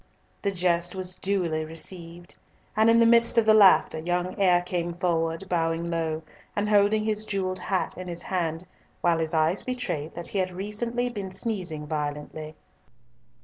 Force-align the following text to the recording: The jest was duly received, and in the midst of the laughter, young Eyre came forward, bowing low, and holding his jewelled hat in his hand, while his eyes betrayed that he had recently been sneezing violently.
The 0.41 0.49
jest 0.51 0.95
was 0.95 1.13
duly 1.17 1.63
received, 1.63 2.35
and 2.75 2.89
in 2.89 2.97
the 2.97 3.05
midst 3.05 3.37
of 3.37 3.45
the 3.45 3.53
laughter, 3.53 3.99
young 3.99 4.35
Eyre 4.41 4.63
came 4.63 4.95
forward, 4.95 5.47
bowing 5.47 5.91
low, 5.91 6.23
and 6.55 6.67
holding 6.71 7.03
his 7.03 7.23
jewelled 7.23 7.59
hat 7.59 7.93
in 7.95 8.07
his 8.07 8.23
hand, 8.23 8.63
while 9.01 9.19
his 9.19 9.35
eyes 9.35 9.61
betrayed 9.61 10.15
that 10.15 10.29
he 10.29 10.39
had 10.39 10.49
recently 10.49 11.07
been 11.11 11.29
sneezing 11.31 11.85
violently. 11.85 12.55